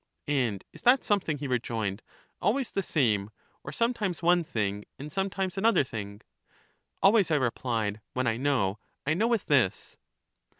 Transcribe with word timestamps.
And 0.27 0.63
is 0.73 0.81
that 0.81 1.03
something, 1.03 1.37
he 1.37 1.47
rejoined, 1.47 2.01
always 2.41 2.71
the 2.71 2.81
same, 2.81 3.29
or 3.63 3.71
sometimes 3.71 4.23
one 4.23 4.43
thing, 4.43 4.83
and 4.97 5.11
sometimes 5.11 5.59
another 5.59 5.83
thing? 5.83 6.21
Always, 7.03 7.29
I 7.29 7.35
replied, 7.35 8.01
when 8.13 8.25
I 8.25 8.37
know, 8.37 8.79
I 9.05 9.13
know 9.13 9.27
with 9.27 9.45
this. 9.45 9.97